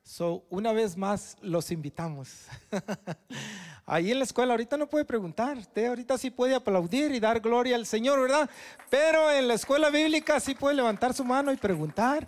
[0.06, 2.46] So, una vez más los invitamos.
[3.88, 7.40] Ahí en la escuela ahorita no puede preguntar, usted ahorita sí puede aplaudir y dar
[7.40, 8.48] gloria al Señor, ¿verdad?
[8.92, 12.28] Pero en la escuela bíblica sí puede levantar su mano y preguntar.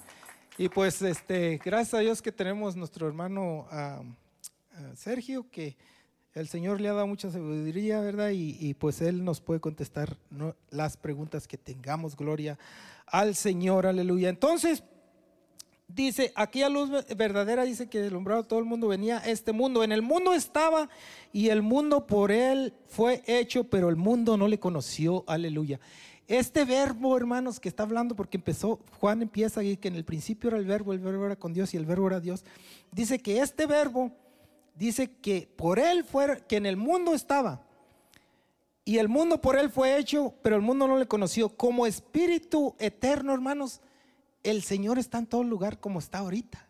[0.58, 3.68] Y pues este, gracias a Dios que tenemos nuestro hermano
[4.96, 5.78] Sergio, que
[6.34, 8.32] el Señor le ha dado mucha sabiduría, ¿verdad?
[8.34, 10.18] Y, pues Él nos puede contestar
[10.72, 12.16] las preguntas que tengamos.
[12.16, 12.58] Gloria
[13.06, 14.30] al Señor, aleluya.
[14.30, 14.84] Entonces,
[15.88, 19.84] dice, aquí a luz verdadera dice que alumbrado todo el mundo venía este mundo.
[19.84, 20.90] En el mundo estaba
[21.32, 25.24] y el mundo por él fue hecho, pero el mundo no le conoció.
[25.28, 25.80] Aleluya.
[26.28, 30.50] Este verbo, hermanos, que está hablando, porque empezó, Juan empieza ahí que en el principio
[30.50, 32.44] era el verbo, el verbo era con Dios y el verbo era Dios.
[32.92, 34.12] Dice que este verbo,
[34.76, 37.64] dice que por él fue, que en el mundo estaba.
[38.84, 41.50] Y el mundo por él fue hecho, pero el mundo no le conoció.
[41.50, 43.82] Como espíritu eterno, hermanos,
[44.44, 46.68] el Señor está en todo lugar como está ahorita.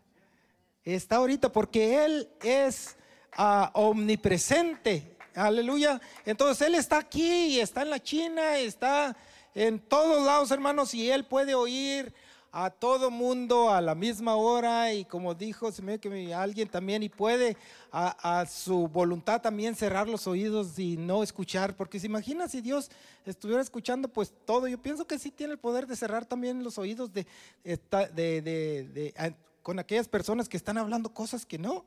[0.83, 2.95] Está ahorita porque Él es
[3.33, 5.17] ah, omnipresente.
[5.35, 6.01] Aleluya.
[6.25, 9.15] Entonces Él está aquí, está en la China, está
[9.53, 12.13] en todos lados, hermanos, y Él puede oír
[12.59, 17.03] a todo mundo a la misma hora y como dijo, se me que alguien también
[17.03, 17.55] y puede
[17.91, 22.89] a, su voluntad también cerrar los oídos y no escuchar, porque se imagina si Dios
[23.27, 26.79] estuviera escuchando pues todo, yo pienso que sí tiene el poder de cerrar también los
[26.79, 27.27] oídos de,
[27.63, 29.13] de,
[29.61, 31.85] con aquellas personas que están hablando cosas que no,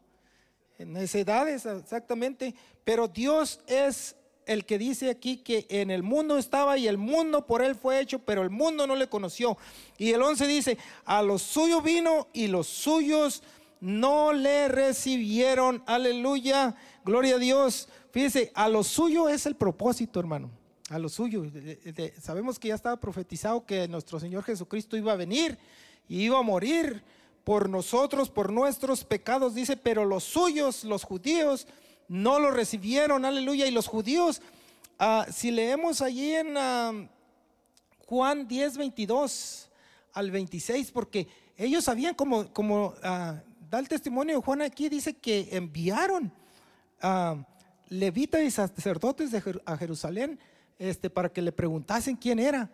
[0.78, 2.54] en edades exactamente,
[2.84, 4.14] pero Dios es
[4.50, 8.00] el que dice aquí que en el mundo estaba y el mundo por él fue
[8.00, 9.56] hecho, pero el mundo no le conoció.
[9.96, 13.44] Y el 11 dice, a los suyos vino y los suyos
[13.80, 15.84] no le recibieron.
[15.86, 17.88] Aleluya, gloria a Dios.
[18.10, 20.50] Fíjese, a lo suyo es el propósito, hermano.
[20.88, 21.44] A lo suyo.
[22.20, 25.58] Sabemos que ya estaba profetizado que nuestro Señor Jesucristo iba a venir
[26.08, 27.04] y iba a morir
[27.44, 31.68] por nosotros, por nuestros pecados, dice, pero los suyos, los judíos,
[32.10, 33.68] no lo recibieron, aleluya.
[33.68, 34.42] Y los judíos,
[34.98, 37.08] ah, si leemos allí en ah,
[38.06, 39.70] Juan 10, 22
[40.12, 45.14] al 26, porque ellos sabían como, como ah, da el testimonio de Juan aquí, dice
[45.14, 46.32] que enviaron
[47.00, 47.36] a
[47.88, 50.40] levitas y sacerdotes de, a Jerusalén
[50.80, 52.68] este, para que le preguntasen quién era.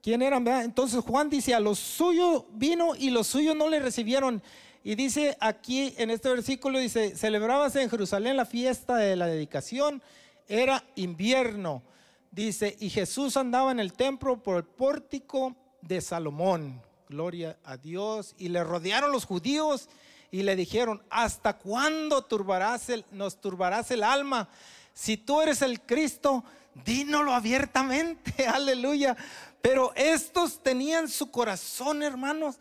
[0.00, 0.46] ¿Quién eran?
[0.46, 4.40] Entonces Juan dice, a los suyos vino y los suyos no le recibieron.
[4.88, 10.02] Y dice aquí en este versículo, dice, celebrábase en Jerusalén la fiesta de la dedicación,
[10.48, 11.82] era invierno.
[12.30, 16.80] Dice, y Jesús andaba en el templo por el pórtico de Salomón.
[17.06, 18.34] Gloria a Dios.
[18.38, 19.90] Y le rodearon los judíos
[20.30, 24.48] y le dijeron, ¿hasta cuándo turbarás el, nos turbarás el alma?
[24.94, 26.44] Si tú eres el Cristo,
[26.86, 29.18] dínoslo abiertamente, aleluya.
[29.60, 32.58] Pero estos tenían su corazón, hermanos,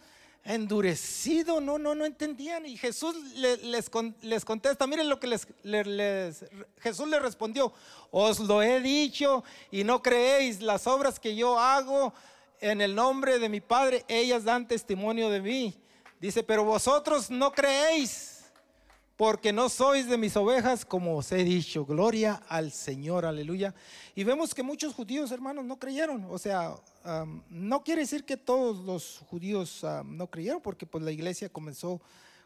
[0.48, 2.66] endurecido, no, no, no entendían.
[2.66, 6.46] Y Jesús les, les, contesta, miren lo que les, les,
[6.80, 7.74] Jesús les respondió,
[8.12, 12.14] os lo he dicho y no creéis las obras que yo hago
[12.62, 15.76] en el nombre de mi Padre, ellas dan testimonio de mí.
[16.20, 18.37] Dice, pero vosotros no creéis
[19.18, 21.86] porque no sois de mis ovejas, como os he dicho.
[21.86, 23.74] Gloria al Señor, aleluya.
[24.14, 26.28] Y vemos que muchos judíos, hermanos, no creyeron.
[26.30, 26.76] O sea,
[27.50, 32.00] no quiere decir que todos los judíos no creyeron, porque pues la iglesia comenzó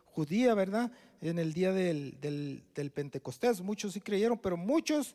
[0.05, 0.89] judía, ¿verdad?
[1.21, 3.60] En el día del, del Pentecostés.
[3.60, 5.13] Muchos sí creyeron, pero muchos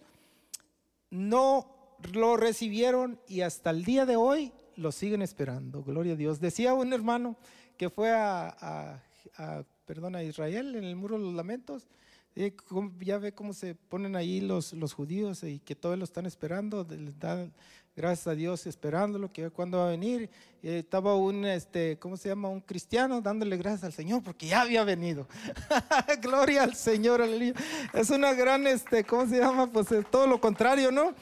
[1.08, 5.82] no lo recibieron y hasta el día de hoy lo siguen esperando.
[5.82, 6.38] Gloria a Dios.
[6.38, 7.34] Decía un hermano
[7.78, 9.00] que fue a,
[9.38, 11.86] a perdón, a Israel en el muro de los lamentos.
[13.00, 16.84] ya ve cómo se ponen ahí los, los judíos y que todos lo están esperando,
[16.84, 17.52] dan
[17.96, 20.28] gracias a Dios esperándolo, que cuando va a venir.
[20.62, 22.48] estaba un, este, ¿cómo se llama?
[22.48, 25.26] Un cristiano dándole gracias al Señor porque ya había venido.
[26.20, 27.54] Gloria al Señor, aleluya.
[27.94, 29.66] Es una gran, este, ¿cómo se llama?
[29.68, 31.14] Pues todo lo contrario, ¿no?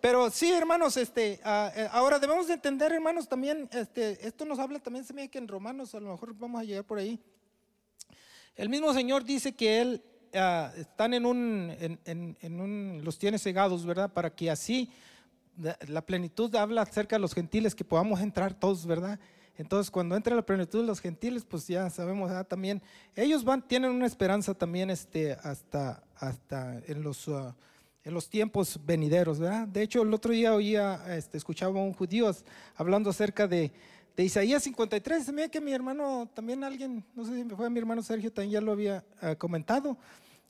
[0.00, 4.58] Pero sí, hermanos, este, ah, eh, ahora debemos de entender, hermanos, también, este, esto nos
[4.58, 7.18] habla también, se me que en Romanos, a lo mejor vamos a llegar por ahí.
[8.58, 10.02] El mismo Señor dice que Él
[10.34, 14.12] ah, están en un, los tiene cegados, ¿verdad?
[14.12, 14.90] Para que así
[15.86, 19.20] la plenitud habla acerca de los gentiles, que podamos entrar todos, ¿verdad?
[19.56, 22.82] Entonces, cuando entre la plenitud de los gentiles, pues ya sabemos también,
[23.14, 27.54] ellos van, tienen una esperanza también este, hasta, hasta en, los, ah,
[28.02, 29.68] en los tiempos venideros, ¿verdad?
[29.68, 32.28] De hecho, el otro día oía, este, escuchaba a un judío
[32.74, 33.70] hablando acerca de,
[34.18, 35.24] de Isaías 53.
[35.24, 38.50] Se me que mi hermano, también alguien, no sé si fue mi hermano Sergio, también
[38.50, 39.96] ya lo había ah, comentado,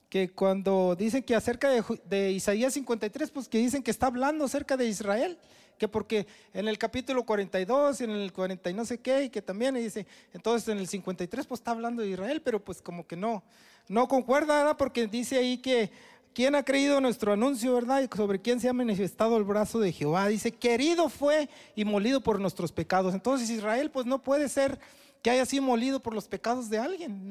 [0.09, 4.45] que cuando dicen que acerca de, de, Isaías 53, pues que dicen que está hablando
[4.45, 5.37] acerca de Israel,
[5.77, 9.29] que porque en el capítulo 42 y en el 40 y no sé qué, y
[9.29, 13.05] que también dice, entonces en el 53 pues está hablando de Israel, pero pues como
[13.05, 13.43] que no,
[13.87, 14.77] no concuerda, ¿verdad?
[14.77, 15.91] porque dice ahí que
[16.39, 18.09] ¿Quién ha creído nuestro anuncio, verdad?
[18.15, 20.29] Sobre quién se ha manifestado el brazo de Jehová.
[20.29, 23.13] Dice, querido fue y molido por nuestros pecados.
[23.13, 24.79] Entonces Israel pues no puede ser
[25.21, 27.29] que haya sido molido por los pecados de alguien.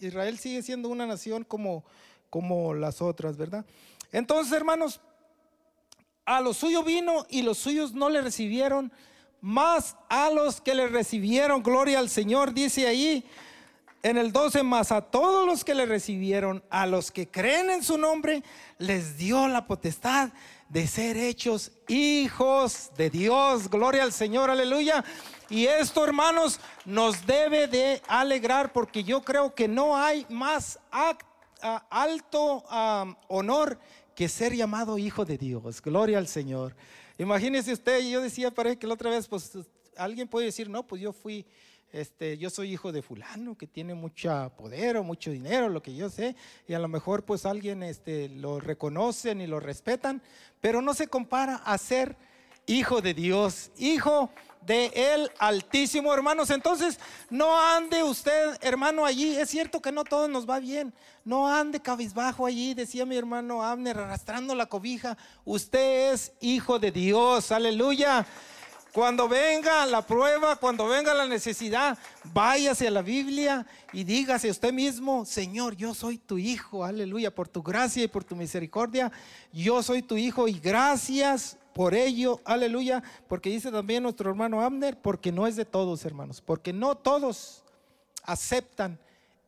[0.00, 1.84] Israel sigue siendo una nación como,
[2.30, 3.64] como las otras, ¿verdad?
[4.10, 5.00] Entonces, hermanos,
[6.24, 8.90] a lo suyo vino y los suyos no le recibieron,
[9.40, 13.24] más a los que le recibieron, gloria al Señor, dice ahí
[14.02, 17.82] en el 12, más a todos los que le recibieron, a los que creen en
[17.82, 18.42] su nombre,
[18.78, 20.30] les dio la potestad
[20.68, 23.68] de ser hechos hijos de Dios.
[23.68, 25.04] Gloria al Señor, aleluya.
[25.48, 30.78] Y esto, hermanos, nos debe de alegrar porque yo creo que no hay más
[31.90, 32.64] alto
[33.28, 33.78] honor
[34.14, 35.80] que ser llamado hijo de Dios.
[35.80, 36.76] Gloria al Señor.
[37.16, 39.52] Imagínese usted, yo decía, parece que la otra vez, pues
[39.96, 41.44] alguien puede decir, no, pues yo fui
[41.92, 45.94] este, yo soy hijo de fulano que tiene mucho poder o mucho dinero, lo que
[45.94, 50.22] yo sé, y a lo mejor pues alguien este, lo reconocen y lo respetan,
[50.60, 52.16] pero no se compara a ser
[52.66, 54.30] hijo de Dios, hijo
[54.66, 56.50] de el Altísimo, hermanos.
[56.50, 59.36] Entonces, no ande usted, hermano, allí.
[59.36, 60.92] Es cierto que no todo nos va bien.
[61.24, 65.16] No ande cabizbajo allí, decía mi hermano Abner, arrastrando la cobija.
[65.44, 68.26] Usted es hijo de Dios, aleluya.
[68.92, 74.72] Cuando venga la prueba, cuando venga la necesidad, váyase a la Biblia y dígase usted
[74.72, 79.12] mismo, Señor, yo soy tu hijo, aleluya, por tu gracia y por tu misericordia,
[79.52, 84.98] yo soy tu hijo y gracias por ello, aleluya, porque dice también nuestro hermano Abner,
[85.00, 87.62] porque no es de todos, hermanos, porque no todos
[88.24, 88.98] aceptan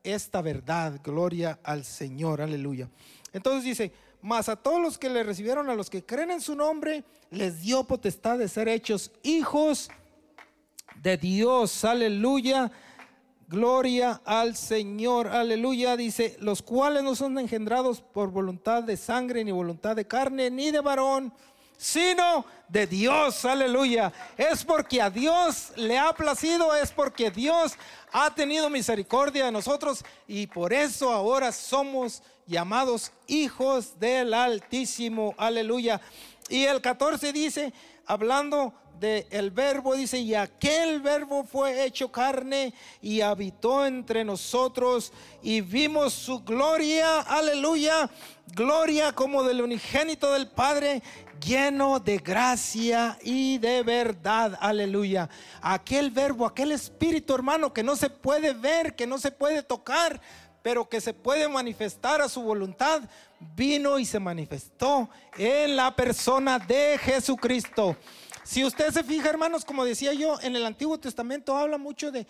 [0.04, 2.88] esta verdad, gloria al Señor, aleluya.
[3.32, 6.54] Entonces dice, mas a todos los que le recibieron, a los que creen en su
[6.54, 9.90] nombre, les dio potestad de ser hechos hijos
[11.02, 11.84] de Dios.
[11.84, 12.70] Aleluya.
[13.48, 15.28] Gloria al Señor.
[15.28, 15.96] Aleluya.
[15.96, 20.70] Dice, los cuales no son engendrados por voluntad de sangre, ni voluntad de carne, ni
[20.70, 21.32] de varón,
[21.76, 23.44] sino de Dios.
[23.44, 24.12] Aleluya.
[24.36, 27.72] Es porque a Dios le ha placido, es porque Dios
[28.12, 35.34] ha tenido misericordia de nosotros y por eso ahora somos llamados hijos del Altísimo.
[35.38, 36.00] Aleluya.
[36.48, 37.72] Y el 14 dice,
[38.06, 45.12] hablando del el verbo, dice, y aquel verbo fue hecho carne y habitó entre nosotros
[45.42, 48.10] y vimos su gloria, aleluya,
[48.52, 51.02] gloria como del unigénito del Padre,
[51.42, 55.30] lleno de gracia y de verdad, aleluya.
[55.62, 60.20] Aquel verbo, aquel espíritu hermano que no se puede ver, que no se puede tocar,
[60.62, 63.02] pero que se puede manifestar a su voluntad,
[63.56, 67.96] vino y se manifestó en la persona de Jesucristo.
[68.44, 72.26] Si usted se fija, hermanos, como decía yo, en el Antiguo Testamento habla mucho de,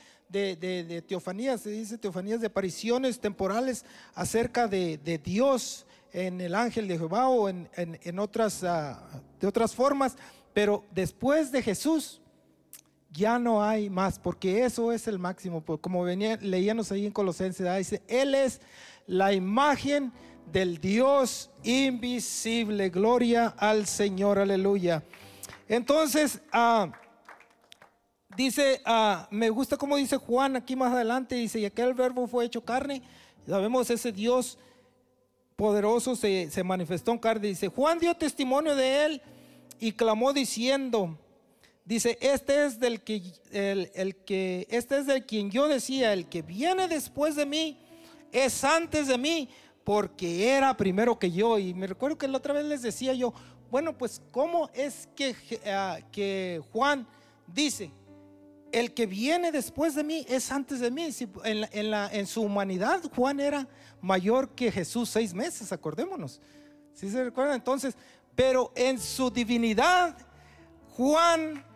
[1.08, 7.28] teofanías, se dice teofanías de apariciones temporales acerca de, Dios en el ángel de Jehová
[7.28, 10.16] o en, otras, ah, de otras formas,
[10.52, 12.20] pero después de Jesús,
[13.12, 15.62] ya no hay más, porque eso es el máximo.
[15.80, 18.60] Como venía, leíamos ahí en Colosenses, dice, Él es
[19.06, 20.12] la imagen
[20.52, 22.90] del Dios invisible.
[22.90, 25.02] Gloria al Señor, aleluya.
[25.68, 26.92] Entonces, ah,
[28.36, 32.44] dice, ah, me gusta como dice Juan aquí más adelante, dice, y aquel verbo fue
[32.44, 33.02] hecho carne.
[33.46, 34.58] Sabemos ese Dios
[35.56, 37.48] poderoso se, se manifestó en carne.
[37.48, 39.22] Dice, Juan dio testimonio de él
[39.78, 41.18] y clamó diciendo,
[41.90, 46.40] Dice, este es del que, el, que, este es del quien yo decía, el que
[46.40, 47.80] viene después de mí
[48.30, 49.48] es antes de mí,
[49.82, 51.58] porque era primero que yo.
[51.58, 53.34] Y me recuerdo que la otra vez les decía yo,
[53.72, 55.34] bueno, pues ¿cómo es que,
[55.66, 57.08] ah, que Juan
[57.48, 57.90] dice,
[58.70, 61.08] el que viene después de mí es antes de mí?
[61.42, 63.66] en, su humanidad Juan era
[64.00, 66.40] mayor que Jesús seis meses, acordémonos.
[66.94, 67.56] Si se recuerdan?
[67.56, 67.96] Entonces,
[68.36, 70.16] pero en su divinidad,
[70.96, 71.68] Juan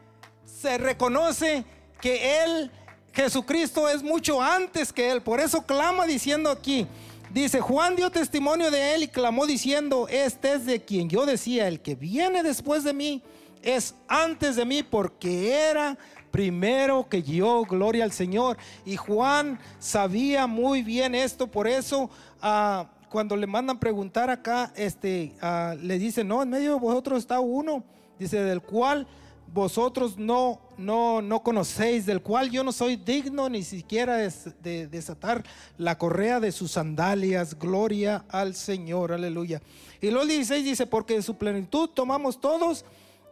[0.45, 1.64] se reconoce
[2.01, 2.70] que Él,
[3.12, 5.22] Jesucristo, es mucho antes que Él.
[5.22, 6.86] Por eso clama diciendo aquí,
[7.32, 11.68] dice, Juan dio testimonio de Él y clamó diciendo, este es de quien yo decía,
[11.68, 13.22] el que viene después de mí
[13.62, 15.97] es antes de mí porque era
[16.30, 18.57] primero que yo, gloria al Señor.
[18.84, 22.11] Y Juan sabía muy bien esto, por eso...
[22.40, 27.20] Ah, cuando le mandan preguntar acá, este, ah, le dicen, no, en medio de vosotros
[27.20, 27.84] está uno,
[28.18, 29.07] dice, del cual
[29.53, 34.32] vosotros no, no, no conocéis, del cual yo no soy digno ni siquiera de,
[34.62, 35.45] de desatar
[35.78, 37.59] la correa de sus sandalias.
[37.59, 39.62] Gloria al Señor, aleluya.
[40.01, 42.84] Y luego el 16 dice, porque de su plenitud tomamos todos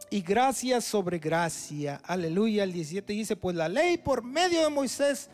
[0.09, 1.99] y gracia sobre gracia.
[2.05, 2.63] Aleluya.
[2.63, 5.29] El 17 dice, pues la ley por medio de Moisés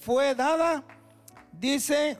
[0.00, 0.82] fue dada,
[1.52, 2.18] dice,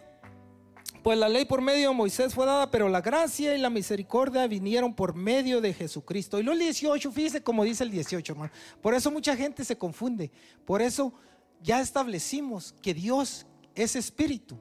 [1.04, 4.46] pues la ley por medio de Moisés fue dada, pero la gracia y la misericordia
[4.46, 6.40] vinieron por medio de Jesucristo.
[6.40, 8.50] Y lo el 18, fíjese como dice el 18, hermano.
[8.80, 10.32] Por eso mucha gente se confunde.
[10.64, 11.12] Por eso
[11.62, 13.44] ya establecimos que Dios
[13.74, 14.56] es espíritu.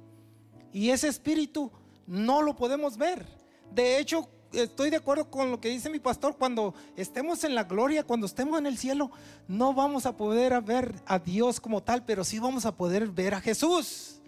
[0.74, 1.72] Y ese espíritu
[2.06, 3.26] no lo podemos ver.
[3.72, 7.64] De hecho, estoy de acuerdo con lo que dice mi pastor, cuando estemos en la
[7.64, 9.12] gloria, cuando estemos en el cielo,
[9.48, 13.34] no vamos a poder ver a Dios como tal, pero sí vamos a poder ver
[13.34, 14.20] a Jesús.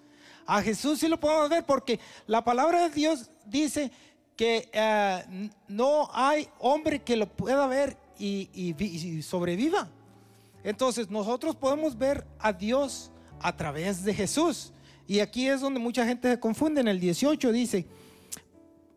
[0.45, 3.91] A Jesús sí lo podemos ver porque la palabra de Dios dice
[4.35, 9.89] que eh, no hay hombre que lo pueda ver y, sobreviva.
[10.63, 14.71] Entonces nosotros podemos ver a Dios a través de Jesús.
[15.07, 16.81] Y aquí es donde mucha gente se confunde.
[16.81, 17.87] En el 18 dice,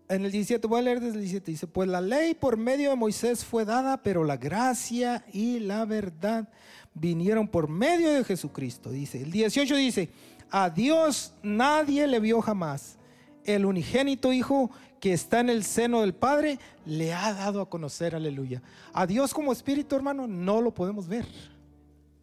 [0.08, 2.90] en el 17, voy a leer desde el 17, dice, pues la ley por medio
[2.90, 6.48] de Moisés fue dada, pero la gracia y la verdad
[6.94, 8.90] vinieron por medio de Jesucristo.
[8.90, 10.08] Dice, el 18 dice,
[10.50, 12.96] a Dios nadie le vio jamás.
[13.44, 14.70] El unigénito Hijo
[15.00, 18.62] que está en el seno del Padre le ha dado a conocer, aleluya.
[18.92, 21.26] A Dios como espíritu, hermano, no lo podemos ver.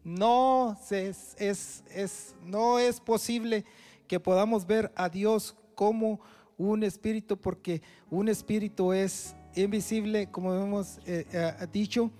[0.04, 3.64] No es, es, es, no es posible
[4.06, 6.20] que podamos ver a Dios como
[6.56, 12.10] un espíritu, porque un espíritu es invisible, como hemos eh, eh, dicho.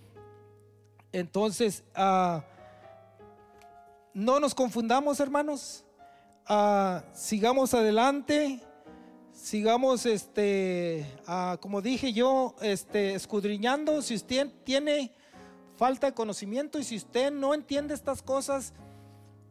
[1.12, 2.44] Entonces, ah,
[4.12, 5.85] no nos confundamos, hermanos.
[6.48, 8.60] Ah, sigamos adelante,
[9.32, 14.00] sigamos, este, ah, como dije yo, este, escudriñando.
[14.00, 15.10] Si usted tiene
[15.76, 18.74] falta de conocimiento y si usted no entiende estas cosas,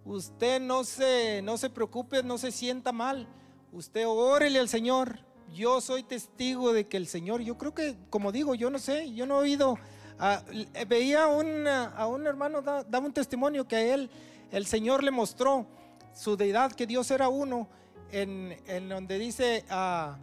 [0.06, 3.28] usted no se, no se preocupe, no se sienta mal.
[3.74, 5.20] Usted órele al Señor.
[5.54, 9.14] Yo soy testigo de que el Señor, yo creo que, como digo, yo no sé,
[9.14, 9.78] yo no he oído.
[10.18, 10.42] Ah,
[10.88, 14.10] veía a un hermano, daba un testimonio que a él
[14.50, 15.68] el Señor le mostró
[16.16, 17.68] su deidad, que Dios era uno,
[18.12, 20.18] en, donde dice, ah,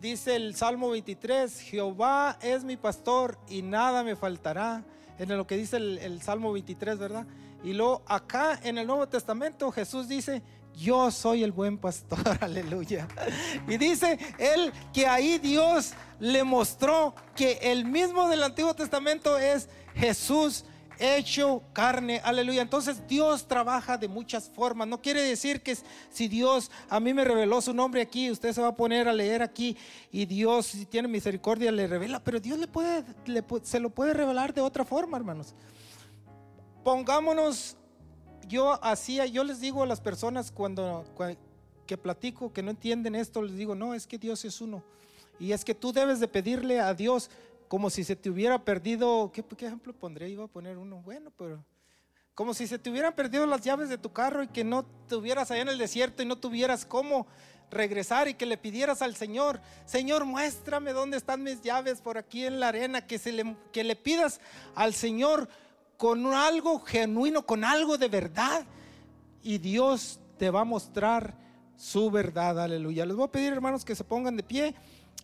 [0.00, 4.84] dice el Salmo 23, Jehová es mi pastor y nada me faltará,
[5.18, 7.26] en lo que dice el, el Salmo 23, ¿verdad?
[7.64, 10.42] Y luego acá en el Nuevo Testamento Jesús dice,
[10.78, 13.08] yo soy el buen pastor, aleluya.
[13.66, 19.68] Y dice él que ahí Dios le mostró que el mismo del Antiguo Testamento es
[19.94, 20.64] Jesús
[20.98, 22.62] hecho carne, aleluya.
[22.62, 24.88] Entonces Dios trabaja de muchas formas.
[24.88, 25.76] No quiere decir que
[26.10, 29.12] si Dios a mí me reveló su nombre aquí, usted se va a poner a
[29.12, 29.76] leer aquí
[30.10, 33.04] y Dios si tiene misericordia le revela, pero Dios le puede,
[33.62, 35.54] se lo puede revelar de otra forma, hermanos.
[36.84, 37.76] Pongámonos,
[38.46, 41.38] yo hacía, yo les digo a las personas cuando, cuando
[41.88, 44.84] que platico que no entienden esto, les digo, no, es que Dios es uno.
[45.40, 47.30] Y es que tú debes de pedirle a Dios
[47.68, 50.28] como si se te hubiera perdido, ¿qué, ejemplo pondré?
[50.28, 51.64] Iba a poner uno, bueno, pero
[52.34, 55.50] como si se te hubieran perdido las llaves de tu carro y que no estuvieras
[55.50, 57.26] allá en el desierto y no tuvieras cómo
[57.70, 62.46] regresar y que le pidieras al Señor, Señor, muéstrame dónde están mis llaves por aquí
[62.46, 64.40] en la arena, que, se le, que le pidas
[64.74, 65.48] al Señor
[65.96, 68.64] con algo genuino, con algo de verdad
[69.42, 71.34] y Dios te va a mostrar
[71.76, 73.06] su verdad, aleluya.
[73.06, 74.74] Les voy a pedir hermanos que se pongan de pie.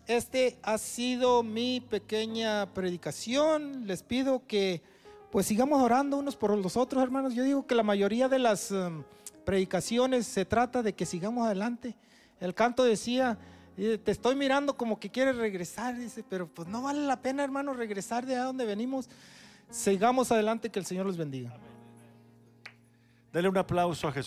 [0.07, 3.87] Este ha sido mi pequeña predicación.
[3.87, 4.83] Les pido que
[5.31, 7.35] pues sigamos orando unos por los otros, hermanos.
[7.35, 9.03] Yo digo que la mayoría de las um,
[9.45, 11.97] predicaciones se trata de que sigamos adelante.
[12.39, 13.39] El canto decía,
[13.77, 17.43] eh, te estoy mirando como que quieres regresar, dice, pero pues no vale la pena,
[17.43, 19.09] hermano, regresar de a donde venimos.
[19.71, 21.53] Sigamos adelante, que el Señor los bendiga.
[23.33, 24.23] Dele un aplauso a Jesús.